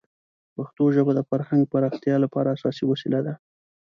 [0.55, 3.33] پښتو ژبه د فرهنګ پراختیا لپاره اساسي وسیله ده.